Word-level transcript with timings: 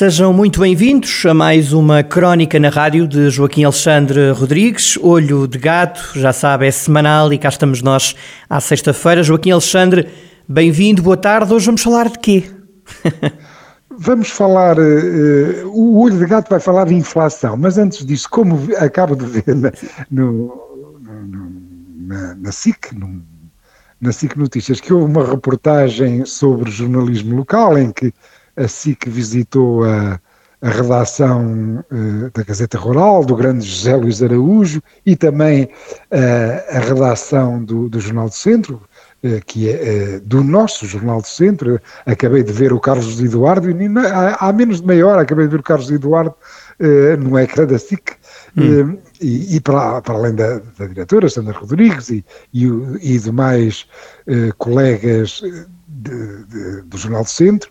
Sejam 0.00 0.32
muito 0.32 0.60
bem-vindos 0.60 1.26
a 1.26 1.34
mais 1.34 1.74
uma 1.74 2.02
crónica 2.02 2.58
na 2.58 2.70
rádio 2.70 3.06
de 3.06 3.28
Joaquim 3.28 3.64
Alexandre 3.64 4.30
Rodrigues, 4.30 4.96
Olho 4.96 5.46
de 5.46 5.58
Gato, 5.58 6.12
já 6.14 6.32
sabe, 6.32 6.66
é 6.66 6.70
semanal 6.70 7.30
e 7.34 7.36
cá 7.36 7.50
estamos 7.50 7.82
nós 7.82 8.16
à 8.48 8.58
sexta-feira. 8.62 9.22
Joaquim 9.22 9.50
Alexandre, 9.50 10.08
bem-vindo, 10.48 11.02
boa 11.02 11.18
tarde. 11.18 11.52
Hoje 11.52 11.66
vamos 11.66 11.82
falar 11.82 12.08
de 12.08 12.18
quê? 12.18 12.50
Vamos 13.90 14.30
falar, 14.30 14.78
uh, 14.78 15.68
o 15.68 16.00
Olho 16.00 16.18
de 16.18 16.24
Gato 16.24 16.48
vai 16.48 16.60
falar 16.60 16.86
de 16.86 16.94
inflação, 16.94 17.54
mas 17.58 17.76
antes 17.76 18.02
disso, 18.06 18.26
como 18.30 18.58
acabo 18.78 19.14
de 19.14 19.26
ver 19.26 19.54
na, 19.54 19.70
no, 20.10 20.98
no, 20.98 21.52
na, 22.06 22.34
na 22.36 22.52
SIC, 22.52 22.94
no, 22.94 23.22
na 24.00 24.12
SIC 24.12 24.34
Notícias, 24.38 24.80
que 24.80 24.94
houve 24.94 25.12
uma 25.12 25.26
reportagem 25.26 26.24
sobre 26.24 26.70
jornalismo 26.70 27.36
local 27.36 27.76
em 27.76 27.92
que 27.92 28.14
a 28.56 28.68
SIC 28.68 29.08
visitou 29.08 29.84
a, 29.84 30.20
a 30.62 30.68
redação 30.68 31.84
uh, 31.90 32.30
da 32.34 32.42
Gazeta 32.42 32.78
Rural, 32.78 33.24
do 33.24 33.34
grande 33.34 33.66
José 33.66 33.96
Luís 33.96 34.22
Araújo, 34.22 34.82
e 35.06 35.16
também 35.16 35.64
uh, 35.64 36.76
a 36.76 36.80
redação 36.80 37.64
do, 37.64 37.88
do, 37.88 37.98
Jornal 37.98 38.28
do 38.28 38.34
Centro, 38.34 38.82
uh, 39.24 39.40
que 39.46 39.70
é 39.70 40.20
do 40.20 40.44
nosso 40.44 40.86
Jornal 40.86 41.22
do 41.22 41.26
Centro. 41.26 41.80
Acabei 42.04 42.42
de 42.42 42.52
ver 42.52 42.72
o 42.72 42.80
Carlos 42.80 43.20
Eduardo, 43.20 43.70
e 43.70 43.74
há, 43.98 44.36
há, 44.48 44.52
menos 44.52 44.80
de 44.80 44.86
meia 44.86 45.06
hora 45.06 45.22
acabei 45.22 45.46
de 45.46 45.52
ver 45.52 45.60
o 45.60 45.64
Carlos 45.64 45.90
Eduardo 45.90 46.34
no 47.18 47.38
ecrã 47.38 47.66
da 47.66 47.78
SIC. 47.78 48.12
Hum. 48.56 48.98
E, 49.20 49.56
e 49.56 49.60
para, 49.60 50.00
para, 50.02 50.14
além 50.14 50.34
da, 50.34 50.60
da 50.78 50.86
diretora, 50.86 51.28
Sandra 51.28 51.52
Rodrigues, 51.52 52.10
e, 52.10 52.24
e, 52.52 52.64
e 53.00 53.18
demais 53.18 53.86
colegas 54.58 55.42
de, 55.86 56.44
de, 56.44 56.82
do 56.82 56.96
Jornal 56.96 57.22
do 57.22 57.28
Centro, 57.28 57.70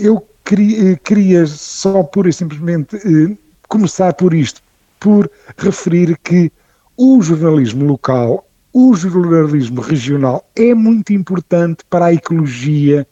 eu 0.00 0.26
queria, 0.46 0.96
queria 0.96 1.46
só 1.46 2.02
pura 2.04 2.30
e 2.30 2.32
simplesmente 2.32 2.96
eh, 2.96 3.36
começar 3.68 4.14
por 4.14 4.32
isto, 4.32 4.62
por 5.00 5.28
referir 5.58 6.16
que 6.22 6.50
o 6.96 7.20
jornalismo 7.20 7.84
local, 7.84 8.48
o 8.72 8.94
jornalismo 8.94 9.80
regional 9.80 10.48
é 10.54 10.72
muito 10.72 11.12
importante 11.12 11.84
para 11.90 12.06
a 12.06 12.14
ecologia 12.14 13.06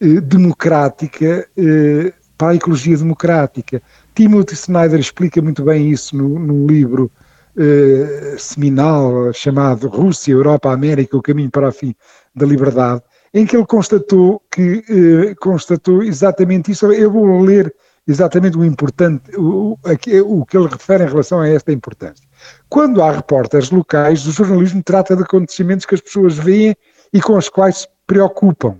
eh, 0.00 0.20
democrática, 0.20 1.48
eh, 1.56 2.12
para 2.42 2.50
a 2.50 2.54
ecologia 2.56 2.96
democrática. 2.96 3.80
Timothy 4.16 4.54
Snyder 4.54 4.98
explica 4.98 5.40
muito 5.40 5.62
bem 5.62 5.92
isso 5.92 6.16
no, 6.16 6.40
no 6.40 6.66
livro 6.66 7.08
eh, 7.56 8.34
seminal 8.36 9.32
chamado 9.32 9.86
Rússia, 9.86 10.32
Europa, 10.32 10.72
América, 10.72 11.16
o 11.16 11.22
caminho 11.22 11.52
para 11.52 11.68
a 11.68 11.72
fim 11.72 11.94
da 12.34 12.44
liberdade, 12.44 13.00
em 13.32 13.46
que 13.46 13.56
ele 13.56 13.64
constatou 13.64 14.42
que 14.50 14.82
eh, 14.90 15.36
constatou 15.36 16.02
exatamente 16.02 16.72
isso. 16.72 16.90
Eu 16.90 17.12
vou 17.12 17.38
ler 17.42 17.72
exatamente 18.08 18.58
o 18.58 18.64
importante, 18.64 19.30
o, 19.36 19.78
o, 20.26 20.44
que 20.44 20.56
ele 20.56 20.66
refere 20.66 21.04
em 21.04 21.08
relação 21.08 21.38
a 21.38 21.48
esta 21.48 21.70
importância. 21.70 22.26
Quando 22.68 23.00
há 23.00 23.12
repórteres 23.12 23.70
locais, 23.70 24.26
o 24.26 24.32
jornalismo 24.32 24.82
trata 24.82 25.14
de 25.14 25.22
acontecimentos 25.22 25.86
que 25.86 25.94
as 25.94 26.00
pessoas 26.00 26.36
veem 26.38 26.74
e 27.12 27.20
com 27.20 27.38
os 27.38 27.48
quais 27.48 27.82
se 27.82 27.88
preocupam. 28.04 28.78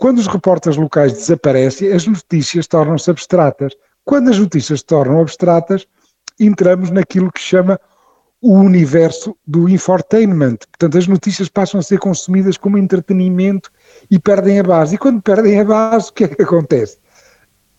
Quando 0.00 0.16
os 0.16 0.26
repórteres 0.26 0.78
locais 0.78 1.12
desaparecem, 1.12 1.92
as 1.92 2.06
notícias 2.06 2.66
tornam-se 2.66 3.10
abstratas. 3.10 3.76
Quando 4.02 4.30
as 4.30 4.38
notícias 4.38 4.80
se 4.80 4.86
tornam 4.86 5.20
abstratas, 5.20 5.86
entramos 6.40 6.90
naquilo 6.90 7.30
que 7.30 7.42
chama 7.42 7.78
o 8.40 8.54
universo 8.54 9.36
do 9.46 9.68
infotainment. 9.68 10.56
Portanto, 10.70 10.96
as 10.96 11.06
notícias 11.06 11.50
passam 11.50 11.80
a 11.80 11.82
ser 11.82 11.98
consumidas 11.98 12.56
como 12.56 12.78
entretenimento 12.78 13.70
e 14.10 14.18
perdem 14.18 14.58
a 14.58 14.62
base. 14.62 14.94
E 14.94 14.98
quando 14.98 15.20
perdem 15.20 15.60
a 15.60 15.64
base, 15.66 16.08
o 16.08 16.14
que 16.14 16.24
é 16.24 16.28
que 16.28 16.42
acontece? 16.44 16.96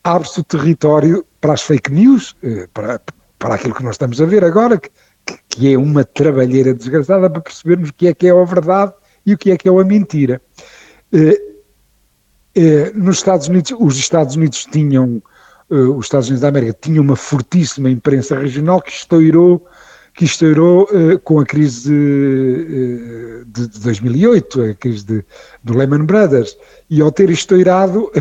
Abre-se 0.03 0.41
o 0.41 0.43
território 0.43 1.25
para 1.41 1.53
as 1.53 1.63
fake 1.63 1.91
news, 1.91 2.35
eh, 2.43 2.67
para, 2.71 3.01
para 3.39 3.55
aquilo 3.55 3.73
que 3.73 3.83
nós 3.83 3.95
estamos 3.95 4.21
a 4.21 4.25
ver 4.27 4.45
agora, 4.45 4.77
que, 4.77 4.91
que 5.49 5.73
é 5.73 5.75
uma 5.75 6.03
trabalheira 6.03 6.71
desgraçada 6.71 7.27
para 7.27 7.41
percebermos 7.41 7.89
o 7.89 7.93
que 7.95 8.09
é 8.09 8.13
que 8.13 8.27
é 8.27 8.29
a 8.29 8.43
verdade 8.43 8.93
e 9.25 9.33
o 9.33 9.37
que 9.39 9.49
é 9.49 9.57
que 9.57 9.67
é 9.67 9.71
a 9.71 9.83
mentira. 9.83 10.39
Eh, 12.55 12.61
eh, 12.61 12.91
nos 12.95 13.17
Estados 13.17 13.47
Unidos, 13.47 13.73
os 13.79 13.97
Estados 13.97 14.35
Unidos 14.35 14.67
tinham, 14.71 15.21
os 15.69 16.05
Estados 16.05 16.27
Unidos 16.27 16.41
da 16.41 16.49
América 16.49 16.77
tinham 16.81 17.03
uma 17.03 17.15
fortíssima 17.15 17.89
imprensa 17.89 18.37
regional 18.37 18.81
que 18.81 18.91
estourou 18.91 19.65
que 20.13 20.25
estourou 20.25 20.89
uh, 20.91 21.17
com 21.19 21.39
a 21.39 21.45
crise 21.45 21.93
uh, 21.93 23.45
de, 23.45 23.67
de, 23.67 23.79
2008, 23.79 24.61
a 24.61 24.73
crise 24.73 25.05
de, 25.05 25.25
do 25.63 25.73
Lehman 25.73 26.05
Brothers, 26.05 26.57
e 26.89 27.01
ao 27.01 27.11
ter 27.11 27.29
estourado, 27.29 28.11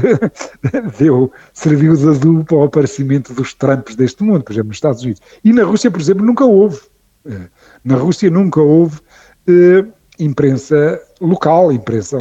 deu, 0.98 1.32
serviu 1.52 1.96
de 1.96 2.08
adubo 2.08 2.44
para 2.44 2.56
o 2.56 2.62
aparecimento 2.62 3.34
dos 3.34 3.54
Trumps 3.54 3.96
deste 3.96 4.22
mundo, 4.22 4.44
por 4.44 4.52
exemplo, 4.52 4.68
nos 4.68 4.76
Estados 4.76 5.02
Unidos. 5.02 5.20
E 5.42 5.52
na 5.52 5.64
Rússia, 5.64 5.90
por 5.90 6.00
exemplo, 6.00 6.24
nunca 6.24 6.44
houve. 6.44 6.80
Na 7.84 7.96
Rússia 7.96 8.30
nunca 8.30 8.60
houve 8.60 9.00
imprensa 10.18 11.00
local, 11.20 11.72
imprensa 11.72 12.18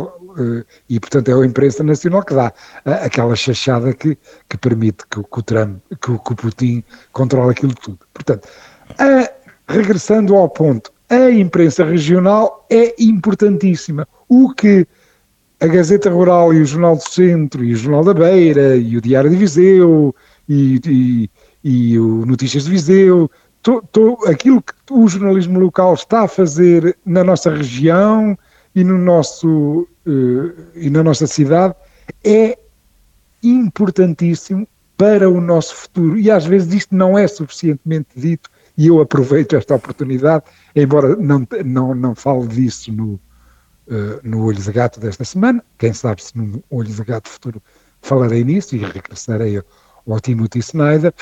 e 0.90 1.00
portanto 1.00 1.30
é 1.30 1.34
a 1.34 1.46
imprensa 1.46 1.84
nacional 1.84 2.24
que 2.24 2.34
dá 2.34 2.54
aquela 2.86 3.36
chachada 3.36 3.94
que, 3.94 4.18
que 4.48 4.58
permite 4.58 5.06
que, 5.10 5.22
que 5.22 5.40
o 5.40 5.44
Trump, 5.44 5.80
que, 5.90 6.18
que 6.18 6.34
o 6.34 6.36
Putin 6.36 6.84
controle 7.12 7.52
aquilo 7.52 7.74
tudo. 7.76 8.00
Portanto, 8.14 8.48
a, 8.98 9.30
regressando 9.72 10.36
ao 10.36 10.50
ponto, 10.50 10.92
a 11.10 11.30
imprensa 11.32 11.84
regional 11.84 12.66
é 12.70 12.96
importantíssima. 13.00 14.08
O 14.28 14.54
que 14.54 14.88
a 15.60 15.68
Gazeta 15.68 16.10
Rural 16.10 16.54
e 16.54 16.62
o 16.62 16.66
Jornal 16.66 16.96
do 16.96 17.10
Centro 17.10 17.64
e 17.64 17.74
o 17.74 17.76
Jornal 17.76 18.04
da 18.04 18.14
Beira 18.14 18.78
e 18.78 18.96
o 18.96 19.02
Diário 19.02 19.30
de 19.30 19.36
Viseu 19.36 20.16
e, 20.48 20.80
e, 20.86 21.30
e 21.64 22.00
o 22.00 22.26
Notícias 22.26 22.64
de 22.64 22.72
Viseu, 22.72 23.30
to, 23.62 24.18
aquilo 24.28 24.62
que 24.62 24.74
o 24.92 25.08
jornalismo 25.08 25.60
local 25.60 25.94
está 25.94 26.22
a 26.24 26.28
fazer 26.28 26.98
na 27.06 27.24
nossa 27.24 27.54
região 27.54 28.38
e, 28.74 28.84
no 28.84 28.98
nosso, 28.98 29.88
e 30.76 30.90
na 30.90 31.04
nossa 31.04 31.28
cidade 31.28 31.76
é 32.24 32.58
importantíssimo 33.44 34.68
para 34.98 35.30
o 35.30 35.40
nosso 35.40 35.76
futuro. 35.76 36.18
E 36.18 36.30
às 36.30 36.46
vezes 36.46 36.74
isto 36.74 36.94
não 36.94 37.18
é 37.18 37.28
suficientemente 37.28 38.10
dito 38.16 38.50
e 38.78 38.88
eu 38.88 39.02
aproveito 39.02 39.56
esta 39.56 39.76
oportunidade, 39.76 40.46
embora 40.76 41.16
não, 41.16 41.46
não, 41.66 41.94
não 41.94 42.16
fale 42.16 42.48
disso 42.48 42.92
no, 42.94 43.14
uh, 43.88 44.20
no 44.24 44.46
Olho 44.46 44.58
de 44.58 44.72
Gato 44.72 45.00
desta 45.02 45.26
semana, 45.26 45.64
quem 45.78 45.94
sabe 45.94 46.24
se 46.24 46.38
no 46.38 46.64
Olho 46.70 46.88
de 46.88 47.04
Gato 47.04 47.28
futuro 47.28 47.62
falarei 48.02 48.44
nisso 48.44 48.76
e 48.76 48.80
regressarei 48.80 49.62
ao 50.08 50.20
Timothy 50.22 50.60
Snyder, 50.60 51.14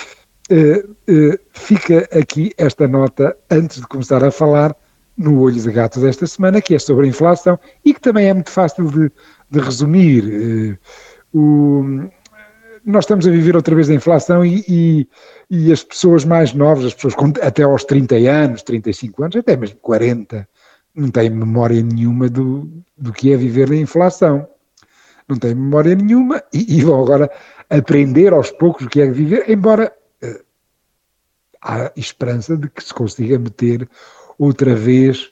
uh, 0.52 0.92
uh, 1.12 1.40
fica 1.52 2.08
aqui 2.16 2.52
esta 2.58 2.88
nota 2.88 3.36
antes 3.50 3.81
de 3.81 3.88
começar 3.88 4.24
a 4.24 4.30
falar 4.30 4.75
no 5.17 5.41
Olho 5.41 5.59
de 5.59 5.72
Gato 5.72 6.00
desta 6.00 6.28
semana, 6.28 6.61
que 6.61 6.75
é 6.75 6.79
sobre 6.79 7.05
a 7.05 7.09
inflação 7.09 7.59
e 7.83 7.94
que 7.94 8.00
também 8.00 8.28
é 8.28 8.33
muito 8.33 8.51
fácil 8.51 8.89
de, 8.91 9.11
de 9.50 9.59
resumir. 9.59 10.79
O, 11.33 11.83
nós 12.85 13.03
estamos 13.03 13.27
a 13.27 13.31
viver 13.31 13.56
outra 13.56 13.75
vez 13.75 13.89
a 13.89 13.94
inflação 13.94 14.45
e, 14.45 14.63
e, 14.67 15.09
e, 15.50 15.73
as 15.73 15.83
pessoas 15.83 16.23
mais 16.23 16.53
novas, 16.53 16.85
as 16.85 16.94
pessoas 16.94 17.16
com, 17.16 17.33
até 17.41 17.63
aos 17.63 17.83
30 17.83 18.16
anos, 18.16 18.63
35 18.63 19.23
anos, 19.23 19.35
até 19.35 19.57
mesmo 19.57 19.77
40, 19.81 20.47
não 20.95 21.12
têm 21.12 21.30
memória 21.30 21.81
nenhuma 21.81 22.30
do, 22.30 22.71
do 22.97 23.12
que 23.12 23.33
é 23.33 23.38
viver 23.38 23.71
a 23.71 23.75
inflação. 23.75 24.47
Não 25.27 25.38
têm 25.38 25.53
memória 25.53 25.94
nenhuma 25.95 26.42
e, 26.53 26.77
e 26.77 26.81
vão 26.81 27.03
agora 27.03 27.30
aprender 27.69 28.31
aos 28.31 28.51
poucos 28.51 28.86
o 28.86 28.89
que 28.89 29.01
é 29.01 29.12
viver, 29.12 29.50
embora 29.50 29.92
uh, 30.24 30.44
há 31.62 31.92
esperança 31.95 32.56
de 32.56 32.69
que 32.69 32.81
se 32.81 32.94
consiga 32.94 33.38
meter 33.38 33.89
outra 34.38 34.75
vez 34.75 35.31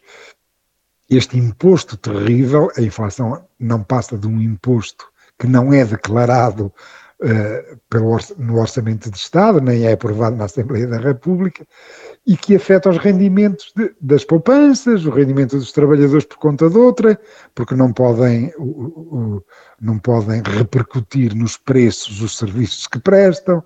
este 1.09 1.37
imposto 1.37 1.97
terrível. 1.97 2.69
A 2.77 2.81
inflação 2.81 3.45
não 3.59 3.83
passa 3.83 4.17
de 4.17 4.27
um 4.27 4.41
imposto 4.41 5.05
que 5.37 5.47
não 5.47 5.73
é 5.73 5.83
declarado 5.83 6.73
uh, 7.21 7.77
pelo, 7.89 8.17
no 8.37 8.59
Orçamento 8.59 9.11
de 9.11 9.17
Estado, 9.17 9.59
nem 9.59 9.85
é 9.85 9.93
aprovado 9.93 10.35
na 10.35 10.45
Assembleia 10.45 10.87
da 10.87 10.97
República, 10.97 11.67
e 12.25 12.37
que 12.37 12.55
afeta 12.55 12.89
os 12.89 12.97
rendimentos 12.97 13.71
de, 13.75 13.93
das 13.99 14.23
poupanças, 14.23 15.05
o 15.05 15.11
rendimento 15.11 15.57
dos 15.57 15.71
trabalhadores 15.71 16.25
por 16.25 16.37
conta 16.37 16.69
de 16.69 16.77
outra, 16.77 17.19
porque 17.53 17.75
não 17.75 17.91
podem, 17.91 18.53
o, 18.57 18.63
o, 18.63 19.43
não 19.79 19.99
podem 19.99 20.41
repercutir 20.41 21.35
nos 21.35 21.57
preços 21.57 22.21
os 22.21 22.37
serviços 22.37 22.87
que 22.87 22.99
prestam, 22.99 23.63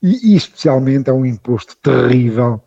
e, 0.00 0.32
e 0.32 0.36
especialmente 0.36 1.10
é 1.10 1.12
um 1.12 1.26
imposto 1.26 1.76
terrível 1.78 2.62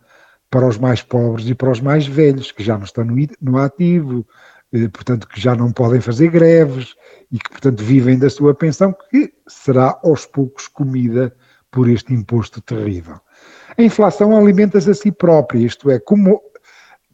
para 0.52 0.66
os 0.68 0.76
mais 0.76 1.00
pobres 1.00 1.48
e 1.48 1.54
para 1.54 1.70
os 1.70 1.80
mais 1.80 2.06
velhos, 2.06 2.52
que 2.52 2.62
já 2.62 2.76
não 2.76 2.84
estão 2.84 3.02
no, 3.06 3.16
no 3.40 3.56
ativo, 3.56 4.24
eh, 4.70 4.86
portanto, 4.88 5.26
que 5.26 5.40
já 5.40 5.56
não 5.56 5.72
podem 5.72 5.98
fazer 5.98 6.28
greves 6.28 6.94
e 7.32 7.38
que, 7.38 7.48
portanto, 7.48 7.82
vivem 7.82 8.18
da 8.18 8.28
sua 8.28 8.54
pensão, 8.54 8.94
que 9.10 9.32
será 9.48 9.98
aos 10.04 10.26
poucos 10.26 10.68
comida 10.68 11.34
por 11.70 11.88
este 11.88 12.12
imposto 12.12 12.60
terrível. 12.60 13.18
A 13.78 13.82
inflação 13.82 14.36
alimenta-se 14.36 14.90
a 14.90 14.94
si 14.94 15.10
própria, 15.10 15.64
isto 15.64 15.90
é, 15.90 15.98
como 15.98 16.42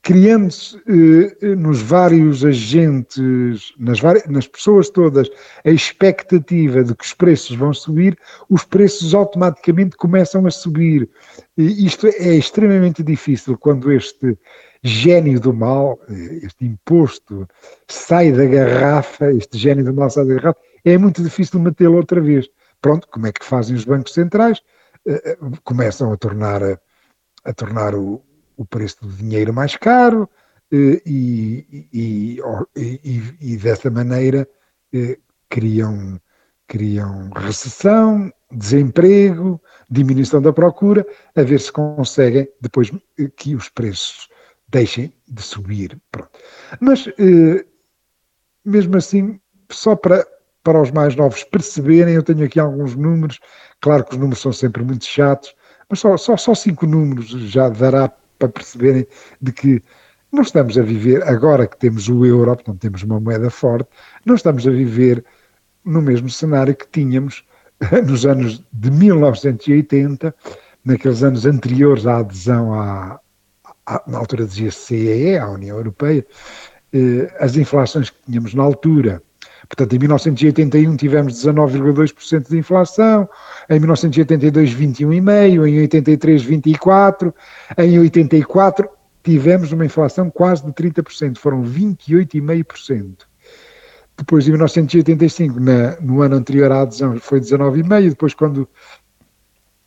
criando-se 0.02 0.76
eh, 0.86 1.54
nos 1.54 1.80
vários 1.80 2.44
agentes, 2.44 3.72
nas, 3.78 4.00
várias, 4.00 4.26
nas 4.26 4.46
pessoas 4.46 4.90
todas, 4.90 5.28
a 5.64 5.70
expectativa 5.70 6.84
de 6.84 6.94
que 6.94 7.04
os 7.04 7.12
preços 7.12 7.56
vão 7.56 7.72
subir, 7.72 8.18
os 8.48 8.64
preços 8.64 9.14
automaticamente 9.14 9.96
começam 9.96 10.46
a 10.46 10.50
subir. 10.50 11.08
E 11.56 11.86
isto 11.86 12.06
é 12.06 12.34
extremamente 12.34 13.02
difícil 13.02 13.56
quando 13.58 13.92
este 13.92 14.38
gênio 14.82 15.40
do 15.40 15.52
mal, 15.52 15.98
eh, 16.08 16.40
este 16.46 16.64
imposto, 16.64 17.46
sai 17.88 18.32
da 18.32 18.46
garrafa, 18.46 19.32
este 19.32 19.58
gênio 19.58 19.84
do 19.84 19.94
mal 19.94 20.10
sai 20.10 20.26
da 20.26 20.34
garrafa, 20.34 20.60
é 20.84 20.96
muito 20.96 21.22
difícil 21.22 21.60
mantê-lo 21.60 21.96
outra 21.96 22.20
vez. 22.20 22.48
Pronto, 22.80 23.08
como 23.10 23.26
é 23.26 23.32
que 23.32 23.44
fazem 23.44 23.74
os 23.74 23.84
bancos 23.84 24.14
centrais? 24.14 24.62
Eh, 25.06 25.32
eh, 25.32 25.38
começam 25.64 26.12
a 26.12 26.16
tornar, 26.16 26.62
a, 26.62 26.78
a 27.44 27.52
tornar 27.52 27.94
o, 27.94 28.22
o 28.58 28.66
preço 28.66 28.98
do 29.00 29.08
dinheiro 29.08 29.54
mais 29.54 29.74
caro 29.76 30.28
e, 30.70 31.64
e, 31.92 32.40
e, 32.76 33.34
e 33.40 33.56
dessa 33.56 33.88
maneira 33.90 34.46
criam, 35.48 36.20
criam 36.66 37.30
recessão, 37.30 38.30
desemprego, 38.50 39.60
diminuição 39.90 40.42
da 40.42 40.52
procura, 40.52 41.06
a 41.34 41.42
ver 41.42 41.60
se 41.60 41.72
conseguem 41.72 42.48
depois 42.60 42.90
que 43.36 43.54
os 43.54 43.68
preços 43.68 44.28
deixem 44.68 45.12
de 45.26 45.42
subir. 45.42 45.98
Pronto. 46.10 46.30
Mas, 46.80 47.06
eh, 47.18 47.64
mesmo 48.64 48.96
assim, 48.96 49.40
só 49.70 49.96
para, 49.96 50.26
para 50.62 50.82
os 50.82 50.90
mais 50.90 51.14
novos 51.16 51.44
perceberem, 51.44 52.14
eu 52.14 52.22
tenho 52.22 52.44
aqui 52.44 52.60
alguns 52.60 52.94
números, 52.94 53.40
claro 53.80 54.04
que 54.04 54.12
os 54.12 54.18
números 54.18 54.40
são 54.40 54.52
sempre 54.52 54.82
muito 54.82 55.04
chatos, 55.04 55.54
mas 55.88 56.00
só, 56.00 56.16
só, 56.16 56.36
só 56.36 56.54
cinco 56.54 56.86
números 56.86 57.28
já 57.28 57.68
dará 57.68 58.12
para 58.38 58.48
perceberem 58.48 59.06
de 59.40 59.52
que 59.52 59.82
não 60.30 60.42
estamos 60.42 60.76
a 60.76 60.82
viver, 60.82 61.22
agora 61.26 61.66
que 61.66 61.76
temos 61.78 62.08
o 62.08 62.24
euro, 62.24 62.54
portanto 62.54 62.80
temos 62.80 63.02
uma 63.02 63.18
moeda 63.18 63.50
forte, 63.50 63.88
não 64.24 64.34
estamos 64.34 64.66
a 64.66 64.70
viver 64.70 65.24
no 65.84 66.02
mesmo 66.02 66.28
cenário 66.28 66.76
que 66.76 66.86
tínhamos 66.88 67.44
nos 68.06 68.26
anos 68.26 68.62
de 68.72 68.90
1980, 68.90 70.34
naqueles 70.84 71.22
anos 71.22 71.46
anteriores 71.46 72.06
à 72.06 72.18
adesão 72.18 72.74
à, 72.74 73.20
na 74.06 74.18
altura 74.18 74.44
dizia 74.44 74.70
CEE, 74.70 75.38
à 75.38 75.48
União 75.48 75.76
Europeia, 75.76 76.26
eh, 76.92 77.34
as 77.40 77.56
inflações 77.56 78.10
que 78.10 78.18
tínhamos 78.26 78.54
na 78.54 78.62
altura. 78.62 79.22
Portanto, 79.68 79.94
em 79.94 79.98
1981 79.98 80.96
tivemos 80.96 81.34
19,2% 81.34 82.48
de 82.48 82.58
inflação, 82.58 83.28
em 83.68 83.78
1982 83.78 84.74
21,5%, 84.74 85.68
em 85.68 85.80
83 85.80 86.44
24%, 86.44 87.34
em 87.76 87.98
84 87.98 88.88
tivemos 89.22 89.72
uma 89.72 89.84
inflação 89.84 90.30
quase 90.30 90.64
de 90.64 90.72
30%, 90.72 91.36
foram 91.36 91.62
28,5%. 91.62 93.26
Depois, 94.16 94.48
em 94.48 94.50
1985, 94.52 95.60
na, 95.60 96.00
no 96.00 96.22
ano 96.22 96.36
anterior 96.36 96.72
à 96.72 96.80
adesão, 96.80 97.18
foi 97.20 97.40
19,5%, 97.40 98.08
depois 98.08 98.34
quando 98.34 98.68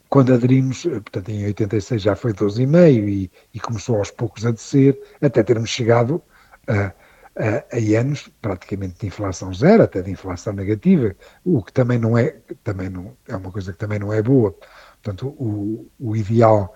quando 0.07 0.33
aderimos, 0.33 0.83
portanto 0.83 1.29
em 1.29 1.45
86 1.45 2.01
já 2.01 2.17
foi 2.17 2.33
12,5 2.33 3.07
e, 3.07 3.31
e 3.53 3.59
começou 3.61 3.95
aos 3.95 4.11
poucos 4.11 4.45
a 4.45 4.51
descer, 4.51 4.99
até 5.21 5.41
termos 5.41 5.69
chegado 5.69 6.21
a, 6.67 6.91
a, 7.35 7.99
anos 7.99 8.29
praticamente 8.41 8.99
de 8.99 9.07
inflação 9.07 9.53
zero, 9.53 9.83
até 9.83 10.01
de 10.01 10.11
inflação 10.11 10.53
negativa, 10.53 11.15
o 11.43 11.63
que 11.63 11.71
também 11.71 11.97
não 11.97 12.17
é, 12.17 12.35
também 12.63 12.89
não, 12.89 13.15
é 13.27 13.35
uma 13.35 13.51
coisa 13.51 13.71
que 13.71 13.79
também 13.79 13.99
não 13.99 14.11
é 14.11 14.21
boa. 14.21 14.55
Portanto, 15.01 15.27
o, 15.27 15.87
o 15.99 16.15
ideal 16.15 16.75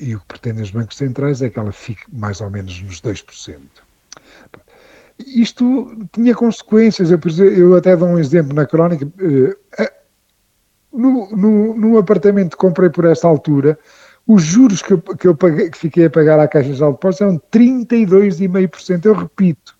e 0.00 0.14
o 0.14 0.20
que 0.20 0.26
pretendem 0.26 0.62
os 0.62 0.70
bancos 0.70 0.96
centrais 0.96 1.42
é 1.42 1.50
que 1.50 1.58
ela 1.58 1.72
fique 1.72 2.04
mais 2.12 2.40
ou 2.40 2.50
menos 2.50 2.80
nos 2.82 3.00
2%. 3.00 3.60
Isto 5.18 6.06
tinha 6.12 6.34
consequências, 6.34 7.10
eu, 7.10 7.18
eu 7.40 7.74
até 7.74 7.96
dou 7.96 8.08
um 8.08 8.18
exemplo 8.18 8.54
na 8.54 8.66
crónica, 8.66 9.08
eh, 9.78 9.92
no, 10.92 11.30
no, 11.30 11.74
no, 11.74 11.98
apartamento 11.98 12.50
que 12.50 12.56
comprei 12.56 12.90
por 12.90 13.06
essa 13.06 13.26
altura, 13.26 13.78
os 14.26 14.42
juros 14.42 14.82
que 14.82 14.92
eu, 14.92 15.00
que 15.00 15.28
eu 15.28 15.36
paguei, 15.36 15.70
que 15.70 15.78
fiquei 15.78 16.06
a 16.06 16.10
pagar 16.10 16.40
à 16.40 16.48
Caixa 16.48 16.72
de 16.72 16.80
Depósitos 16.80 17.20
eram 17.20 17.40
32,5%. 17.52 19.04
Eu 19.04 19.14
repito, 19.14 19.78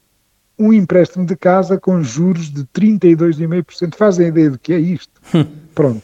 um 0.58 0.72
empréstimo 0.72 1.26
de 1.26 1.36
casa 1.36 1.78
com 1.78 2.02
juros 2.02 2.50
de 2.50 2.64
32,5%. 2.66 3.94
Fazem 3.96 4.28
ideia 4.28 4.50
do 4.50 4.58
que 4.58 4.72
é 4.72 4.78
isto? 4.78 5.20
Pronto. 5.74 6.02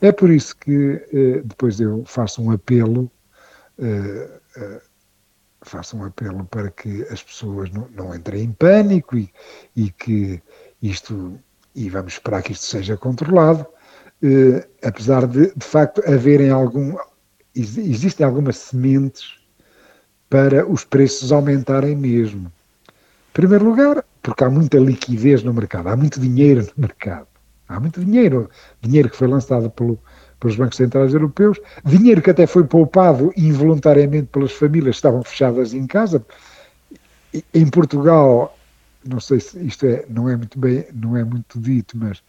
É 0.00 0.12
por 0.12 0.30
isso 0.30 0.56
que 0.56 1.02
eh, 1.12 1.42
depois 1.44 1.80
eu 1.80 2.04
faço 2.06 2.42
um 2.42 2.50
apelo, 2.50 3.10
eh, 3.78 4.28
eh, 4.56 4.82
faço 5.62 5.96
um 5.96 6.04
apelo 6.04 6.44
para 6.44 6.70
que 6.70 7.02
as 7.10 7.22
pessoas 7.22 7.70
não, 7.70 7.88
não 7.90 8.14
entrem 8.14 8.44
em 8.44 8.52
pânico 8.52 9.16
e, 9.16 9.32
e 9.74 9.90
que 9.90 10.40
isto, 10.80 11.38
e 11.74 11.88
vamos 11.90 12.12
esperar 12.12 12.42
que 12.42 12.52
isto 12.52 12.66
seja 12.66 12.96
controlado, 12.96 13.66
apesar 14.82 15.26
de, 15.26 15.52
de 15.54 15.64
facto, 15.64 16.02
haverem 16.06 16.50
algum, 16.50 16.96
existem 17.54 18.24
algumas 18.24 18.56
sementes 18.56 19.36
para 20.28 20.66
os 20.66 20.84
preços 20.84 21.32
aumentarem 21.32 21.96
mesmo. 21.96 22.52
Em 22.88 23.32
primeiro 23.32 23.64
lugar, 23.64 24.04
porque 24.22 24.44
há 24.44 24.50
muita 24.50 24.78
liquidez 24.78 25.42
no 25.42 25.54
mercado, 25.54 25.88
há 25.88 25.96
muito 25.96 26.20
dinheiro 26.20 26.62
no 26.62 26.82
mercado. 26.82 27.26
Há 27.68 27.78
muito 27.78 28.02
dinheiro, 28.02 28.48
dinheiro 28.80 29.10
que 29.10 29.16
foi 29.16 29.28
lançado 29.28 29.68
pelo, 29.70 29.98
pelos 30.40 30.56
bancos 30.56 30.78
centrais 30.78 31.12
europeus, 31.12 31.60
dinheiro 31.84 32.22
que 32.22 32.30
até 32.30 32.46
foi 32.46 32.64
poupado 32.64 33.30
involuntariamente 33.36 34.28
pelas 34.28 34.52
famílias 34.52 34.96
que 34.96 34.98
estavam 34.98 35.22
fechadas 35.22 35.74
em 35.74 35.86
casa. 35.86 36.24
Em 37.52 37.66
Portugal, 37.68 38.56
não 39.04 39.20
sei 39.20 39.38
se 39.40 39.58
isto 39.66 39.84
é, 39.84 40.06
não 40.08 40.28
é 40.30 40.36
muito 40.36 40.58
bem, 40.58 40.86
não 40.94 41.14
é 41.14 41.22
muito 41.22 41.60
dito, 41.60 41.96
mas 41.98 42.22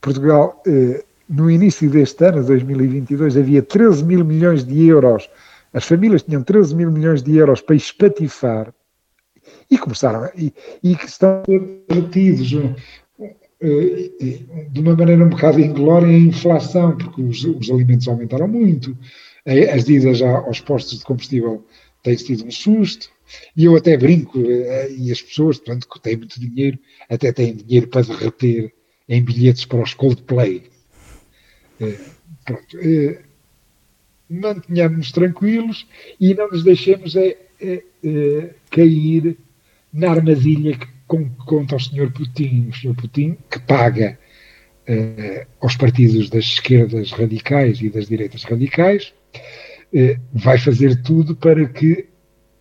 Portugal 0.00 0.62
eh, 0.66 1.04
no 1.28 1.50
início 1.50 1.90
deste 1.90 2.24
ano, 2.24 2.44
2022, 2.44 3.36
havia 3.36 3.62
13 3.62 4.04
mil 4.04 4.24
milhões 4.24 4.64
de 4.64 4.86
euros, 4.86 5.28
as 5.72 5.84
famílias 5.84 6.22
tinham 6.22 6.42
13 6.42 6.74
mil 6.74 6.90
milhões 6.90 7.22
de 7.22 7.36
euros 7.36 7.60
para 7.60 7.76
espatifar 7.76 8.72
e 9.70 9.78
começaram, 9.78 10.30
e, 10.36 10.52
e 10.82 10.96
que 10.96 11.06
estão 11.06 11.42
retidos 11.90 12.52
eh, 13.60 14.10
eh, 14.20 14.38
de 14.70 14.80
uma 14.80 14.94
maneira 14.94 15.24
um 15.24 15.28
bocado 15.28 15.60
inglória 15.60 16.06
em 16.06 16.28
inflação, 16.28 16.96
porque 16.96 17.22
os, 17.22 17.44
os 17.44 17.70
alimentos 17.70 18.08
aumentaram 18.08 18.48
muito, 18.48 18.96
as 19.74 19.88
idas 19.88 20.20
aos 20.22 20.60
postos 20.60 20.98
de 20.98 21.04
combustível 21.04 21.64
têm 22.02 22.16
sido 22.16 22.46
um 22.46 22.50
susto, 22.50 23.10
e 23.56 23.64
eu 23.64 23.76
até 23.76 23.96
brinco, 23.96 24.38
eh, 24.40 24.90
e 24.92 25.12
as 25.12 25.20
pessoas, 25.20 25.58
portanto, 25.58 25.88
que 25.88 26.00
têm 26.00 26.16
muito 26.16 26.40
dinheiro, 26.40 26.78
até 27.08 27.32
têm 27.32 27.54
dinheiro 27.54 27.88
para 27.88 28.02
derreter 28.02 28.72
em 29.08 29.22
bilhetes 29.22 29.64
para 29.64 29.82
os 29.82 29.94
Coldplay. 29.94 30.64
É, 31.80 31.96
pronto, 32.44 32.78
é, 32.78 33.20
mantenhamos-nos 34.28 35.12
tranquilos 35.12 35.86
e 36.20 36.34
não 36.34 36.48
nos 36.48 36.64
deixemos 36.64 37.16
é, 37.16 37.36
é, 37.60 37.82
é 38.04 38.54
cair 38.70 39.36
na 39.92 40.10
armadilha 40.10 40.76
que 40.76 40.86
conta 41.06 41.76
o 41.76 41.80
Sr. 41.80 42.12
Putin, 42.12 42.68
o 42.68 42.74
Sr. 42.74 42.94
Putin 42.94 43.38
que 43.50 43.58
paga 43.60 44.18
é, 44.86 45.46
aos 45.60 45.76
partidos 45.76 46.28
das 46.28 46.44
esquerdas 46.44 47.12
radicais 47.12 47.80
e 47.80 47.88
das 47.88 48.08
direitas 48.08 48.42
radicais, 48.44 49.14
é, 49.94 50.18
vai 50.32 50.58
fazer 50.58 51.02
tudo 51.02 51.36
para 51.36 51.66
que 51.68 52.06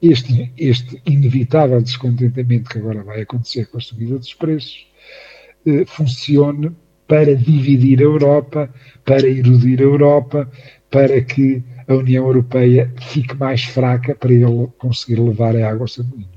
este, 0.01 0.51
este 0.57 1.01
inevitável 1.05 1.81
descontentamento 1.81 2.69
que 2.69 2.77
agora 2.77 3.03
vai 3.03 3.21
acontecer 3.21 3.65
com 3.65 3.77
a 3.77 3.81
subida 3.81 4.17
dos 4.17 4.33
preços 4.33 4.85
funcione 5.87 6.71
para 7.07 7.35
dividir 7.35 7.99
a 7.99 8.03
Europa, 8.03 8.69
para 9.05 9.27
erudir 9.27 9.79
a 9.79 9.83
Europa, 9.83 10.49
para 10.89 11.21
que 11.21 11.63
a 11.87 11.93
União 11.93 12.25
Europeia 12.25 12.91
fique 12.99 13.35
mais 13.35 13.63
fraca 13.63 14.13
para 14.15 14.33
ele 14.33 14.67
conseguir 14.77 15.19
levar 15.21 15.55
a 15.55 15.69
água 15.69 15.83
ao 15.83 15.87
seu 15.87 16.03
moinho. 16.03 16.27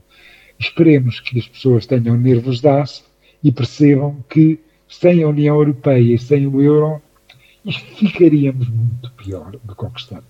Esperemos 0.59 1.21
que 1.21 1.39
as 1.39 1.49
pessoas 1.49 1.87
tenham 1.87 2.17
nervos 2.17 2.61
de 2.61 2.69
aço 2.69 3.05
e 3.43 3.51
percebam 3.51 4.23
que 4.29 4.61
sem 4.89 5.23
a 5.23 5.29
União 5.29 5.57
Europeia 5.57 6.15
e 6.15 6.19
sem 6.19 6.47
o 6.47 6.61
euro, 6.61 7.01
ficaríamos 7.97 8.69
muito 8.69 9.11
pior 9.13 9.53
do 9.53 9.75
que 9.75 9.87
estamos. 9.97 10.25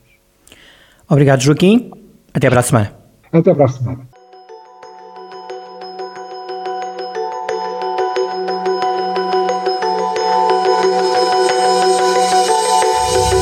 Obrigado, 1.09 1.41
Joaquim. 1.41 1.91
Até 2.33 2.49
para 2.49 2.61
a 2.61 2.63
semana. 2.63 2.95
Até 3.33 3.55
para 3.55 3.65
a 3.65 3.69
semana. 3.69 4.10